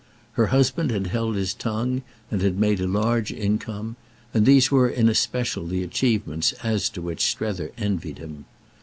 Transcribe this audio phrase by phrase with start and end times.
[0.31, 2.01] Her husband had held his tongue
[2.31, 3.97] and had made a large income;
[4.33, 8.45] and these were in especial the achievements as to which Strether envied him.